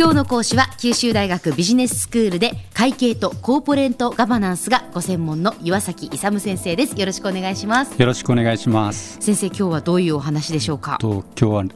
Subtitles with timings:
[0.00, 6.98] 今日の講師は九州大学ビジネススクールで会計とコーポレートガバナンスがご専門の岩崎勇先生です。
[6.98, 8.00] よろしくお願いします。
[8.00, 9.18] よろしくお願いします。
[9.20, 10.96] 先生今日はどういうお話でしょうか？
[10.98, 11.74] と今日は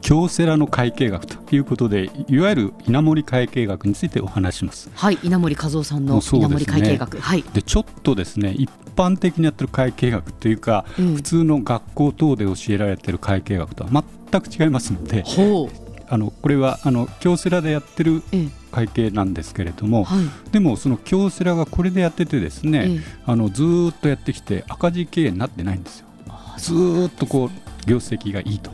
[0.00, 4.90] 京セラの会計学ということでいわゆる稲盛会計学についてお話します。
[4.94, 7.42] はい稲盛和夫さんの稲盛会計学、ね、はい。
[7.52, 13.90] でちょっとですね一般的にやってる会計学というか、うん、普通の学校等で教えられている会計学とは
[14.30, 15.24] 全く違いますので、
[16.08, 18.22] あのこれはあの京セラでやってる
[18.70, 26.06] 会計なんですけれども、はい、でもその京セラがこれでやっててですね、あのずっとやってきて赤字経営になってないんですよ。
[26.58, 28.70] ずっとこう業績がいいと。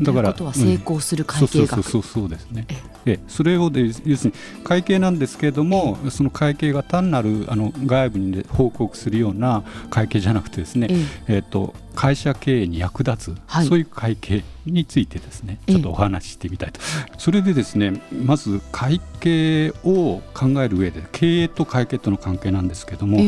[0.00, 2.66] だから成功する会計学、うん、そうそうそうですね。
[3.06, 10.88] えそれをで要するに会計なんですけれどもその会計が単なるあの外部に報告するような会計じゃなくてですね、
[11.28, 16.80] えー、と会社経営に役立つ、はい、そういう会計についてですねちょっとお話ししてみたいと、
[17.18, 23.18] それでですねまず会計を考える上で経営と会計との関係なんですけども、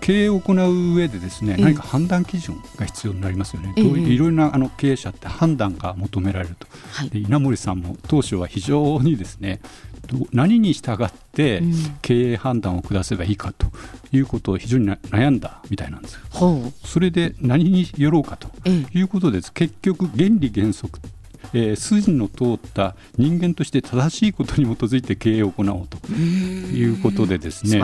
[0.00, 9.60] 経営を行う上でですね何か判断基準が必要になりますよね、いろいろなあの経営者って判断が求められると、は稲森さんも当初は非常にですね
[10.32, 11.62] 何に従って
[12.02, 13.66] 経営判断を下せばいいかと
[14.12, 16.44] いうことを非常に悩んだみたいなんです、う。
[16.66, 21.00] ん、それで何によろうかということです、結局原理原則
[21.52, 27.78] えー、筋の通った人間として正しいことに基づいて経営を行おうということでですね。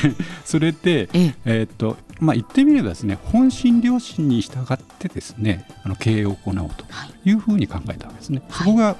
[0.44, 1.08] それで、
[1.44, 6.84] えー、っとまあ、言ってみればですね本心良心に従ってですねあの経営を行おうと
[7.24, 7.32] い。
[7.32, 8.96] うふうに考えたわけですね、はい、そこが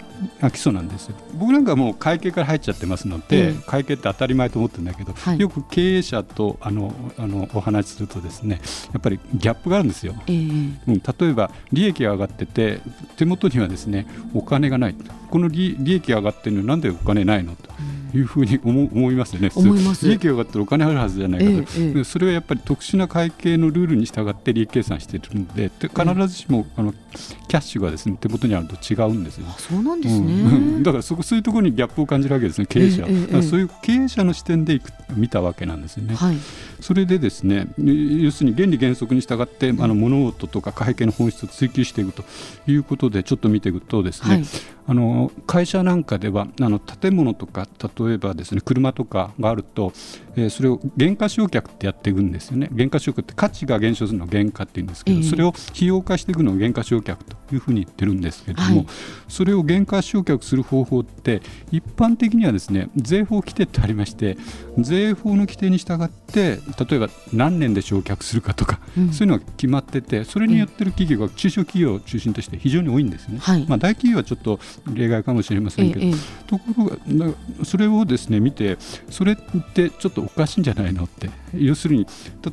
[0.50, 1.16] 基礎なんですよ。
[1.34, 8.60] 僕なんかもう会計から入っちゃってますので、会計って当たり前と思ってるんだけど、はい、よく経営者とあのあのお話しするとですね
[8.92, 12.80] やっぱりギャップがあるんですよ、えー、うん、例えば利益が上がってて
[13.16, 14.96] 手元にはですねお金がない。
[15.30, 17.70] この利益が上がってるのになんでお金ないのと。
[17.78, 29.46] うんいうふうに思思いますよね、利益が上がったらお金あるはずじゃないかと、ええ、それはやっぱり特殊な会計のルールに従って利益計算しているので、で必ずしもあのキャッシュがですね手元にあると違うんですよ。
[29.58, 36.14] そうなんですね、うん、だからそこそういうところにギャップを感じるわけですね、経営者、え、そういう経営者の視点でいく見たわけなんですよね。
[36.14, 36.36] はい、
[36.80, 42.24] それでですね要するに原理原則に従ってあの物事とか会計の本質を追求していくと
[42.66, 44.44] いうことでちょっと見ていくとですね、はい、
[44.86, 47.68] あの会社なんかではあの建物とか
[47.98, 49.92] 例えばですね車とかがあると、
[50.36, 52.68] えー、それを減価償却ってやっていくんですよね。
[52.72, 58.86] 減価償却って価値が減少するのを減価っていうんですけど、えー、それを費用化していくのを減価償却というふうに言ってるんですけれども、はい、
[59.28, 64.36] それを減価償却する方法って一般的にはですね税法規定ってありまして
[64.78, 66.58] 税法の規定に従って
[66.88, 73.38] 例えば何年で償却するかとか、うん、そういうのが決まっててそれにやってる企業が中小企業を中心として非常に多いんですね。
[73.40, 74.60] はい、まあ、大企業はちょっと
[74.92, 76.12] 例外かもしれませんけど、ええ、
[76.46, 76.64] とこ
[77.08, 78.78] ろがそれをですね見て
[79.10, 79.36] それっ
[79.74, 81.30] てちょっとおかしいんじゃないのって。
[81.54, 82.06] 要するに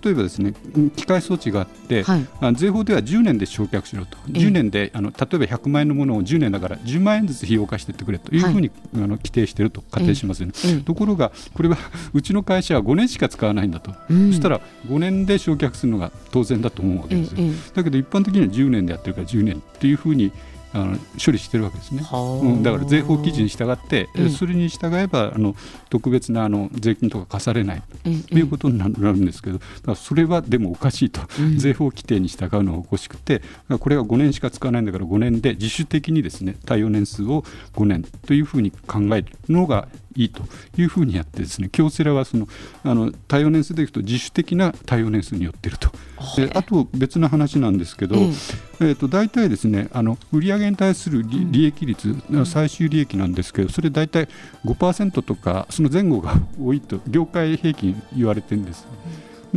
[0.04, 0.54] 例えばですね
[0.96, 4.18] 機械装置があって、はい、税法では10年で償却しろと。
[4.30, 8.34] 10年であの例えば100万円のものを10年だから10万円ずつ費用化していってくれと。
[8.34, 8.40] い。
[8.40, 10.54] うふうに、はい、あの規定していると仮定しますよね、
[10.86, 11.78] ところがこれは
[12.14, 17.38] うちの会社は5年しか使わないんだと、うん、そしたら5年で償却するのが当然だと思うわけですよ、
[17.74, 20.32] だけど一般的には10年でやってるから10年っていうふうに
[20.74, 25.56] あの処理してるわけですね、うん、だから税法基準に従って、うん、それに従えばあの
[25.90, 33.42] 特別なあの税金とか課されないということになるんですけど、だそれはでもおかしいと、うん、税法規定に従うのがおかしくて
[33.80, 37.44] これは5年しか使わないんだから5年で自主的にですね対応年数を
[37.76, 40.42] 5年というふうに考えるのがいいと
[40.78, 42.48] いうふうにやってですね京セラはその
[42.84, 45.90] あの対応年数でいくと自主的な対応年数によっていると。
[46.36, 54.28] であと別の話なんですけど、えー、と大体ですねあの売上に対する利益率、最終利益なんですけどそれ大体
[54.66, 58.88] 5%とかその前後が多いと業界平均言われてるんです。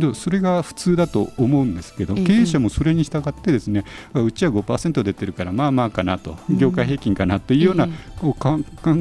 [0.01, 7.87] でそれが普通だと思うんですけど、経営者もそれに従ってですね、うちは5%出てるからまあまあかなと、業界平均かなというような、
[8.19, 8.59] こう考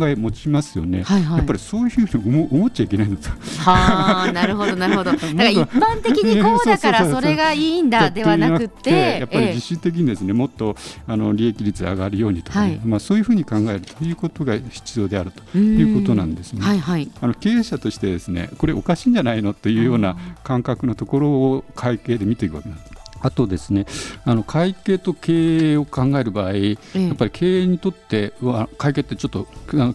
[0.08, 3.30] え持ちますよね、はいはい、やっぱりそういうふうに思っちゃいけないんだと。
[3.60, 5.12] はあなるほどなるほど。
[5.12, 10.76] だから一般的にこうだからそれがいいんだではなくて やっぱり自主的にですねもっと
[11.06, 16.62] あの利益率上がるようにとか、ねはい、まあ、そういうふうに考えるということが必要であるということなんですね。
[16.62, 22.90] はいはい、あの経営者としてですねこれおかしいんじゃないのというような感覚のところを会計で見ていくわけなんです。
[23.22, 23.84] あとですね
[24.24, 26.72] あの会計と経営を考える場合、や
[27.12, 29.46] っぱり経営にとっては会計ってちょっと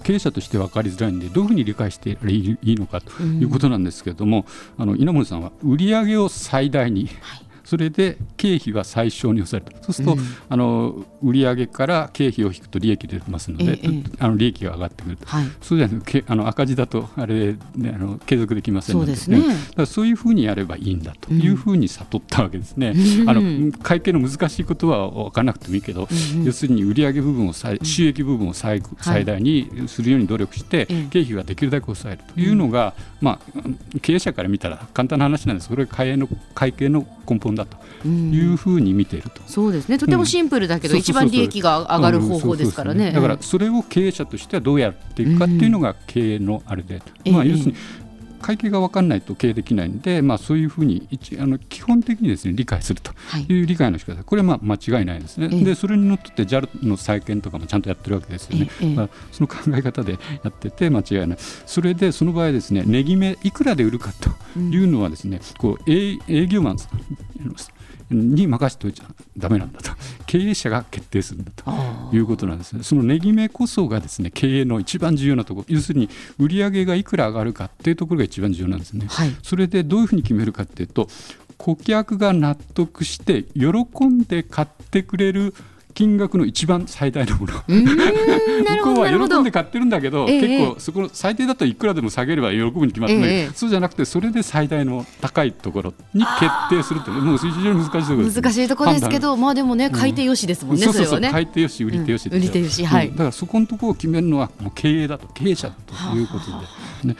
[0.03, 4.45] 経営者として分かりづらいんでどういうふうに理解していいのかということなんですけれども、
[4.77, 9.75] うん、あの稲森さんは売上を最大に、はいそれで経費は最小に抑える。
[9.75, 10.19] とそうすると、うん、
[10.49, 22.93] あの売上から経費を引くと利益出ますので、ええ、あの利益が上がってくると、はい、そうじゃなくあの赤字だとあれ、ね、あの継続できませんので、ね、だからそういうふうにやればいいんだというふうに悟ったわけですね。
[23.21, 35.69] うん、あの会計の難しいことは分からなくてもいいけど、うん、要するに売上部分を最収益部分を最最大にするように努力して、経費はできるだけ抑えるというのが、まあ、経営者から見たら簡単な話なんです。
[35.69, 37.77] これが会計の会計の根本だと
[38.07, 39.97] いうふうに見ていると、そうですね。
[39.97, 43.11] とてもシンプルだけど、一番利益が上がる方法ですからね。
[43.11, 47.01] だからそれを経営者としてはどうやっていくかっていうのが経営のあれで、
[47.31, 47.77] まあ、要するに
[48.41, 53.11] 会計が分かんないと経営できないんで、まあ、そういうふうに一あの基本的にです、ね、理解すると
[53.49, 53.63] い。
[53.63, 60.17] う理解の仕方、はい、これはまあ間違いないですね、でそれにのっとって JAL の再建とかもちゃんとやってるわけですよね、まあ、その考え方でや
[60.49, 64.11] ってて間違いない、それでその場合ですね、値決め、いくらで売るか
[64.53, 66.77] というのはですね、こう営業マン
[68.09, 69.05] に任せておいちゃ
[69.37, 69.91] だめなんだと。
[70.25, 71.65] 経営者が決定するんだと。
[72.13, 72.83] いうことなんですね。
[72.83, 75.61] その値決めこそがですね経営の一番重要なとこ。
[75.61, 81.09] ろ要するに売上がいくら上がるかっていうところが一番重要なんですね、はい、それでどういうふうに決めるかっていうと
[81.57, 85.53] 顧客が納得して喜んで買ってくれる
[85.95, 87.53] 金額の一番最大のもの。
[87.53, 102.33] 向こう は喜んで買ってるんだけど、えー、結構そこの最低だといくらでも下げれば喜ぶに決まってない、えー、そうじゃなくてそれで最大の高いところに決定するというもう非常に難しいところです、ね、難しいところですけどまあでもね買い手よしですもんね、うん、そうそうそう、ね、買い手よし売り手よし、う。
[102.33, 107.17] ん、売り手よしはい、だからそこのところを決めるのはもう経営だと経営者ということで、ね、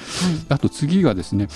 [0.49, 1.47] あと次がですね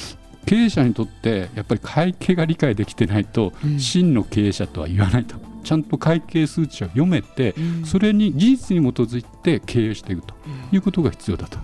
[0.46, 5.49] 経営者にとってやっぱり会計が理解できてないと、真の経営者とは言わないと。
[5.64, 10.34] ちゃんと会計数値を読めて、それに事実に基づいて経営していくと
[10.72, 11.58] いうことが必要だと。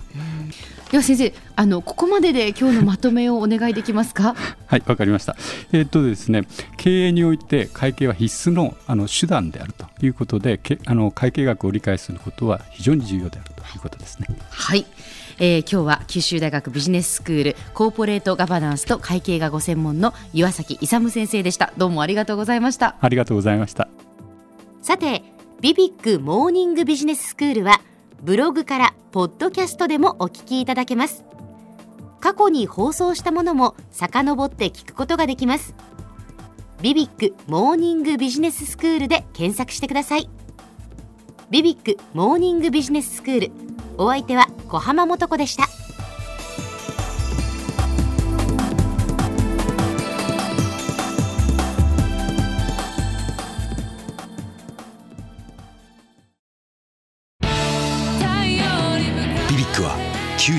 [0.90, 4.34] では先生あのここまでで今日のまとめをお願いできますか？
[4.66, 5.36] はいわかりました。
[5.72, 6.42] えー、っとですね
[6.76, 14.28] 経営において会計は必須のあの手段であるということでけあの会計学を理解することは非常に重要であるということですね。
[14.50, 14.86] はい。
[15.38, 21.72] えー、今日は九州大学ビジネススクールコーポレートガバナンスと会計がご専門の岩崎勇先生でした。
[21.76, 22.96] どうもありがとうございました。
[23.00, 23.88] ありがとうございました。
[24.80, 25.24] さて
[25.60, 27.80] ビビックモーニングビジネススクールは
[28.22, 31.24] ブログからポッドキャストでもお聞きいただけます。
[32.20, 35.74] 過去に放送したものも遡って聞くことができます。
[36.82, 40.28] ビビックモーニングビジネススクールで検索してください。
[41.50, 43.52] ビビックモーニングビジネススクール
[43.98, 45.66] お相手は小浜もとこでした。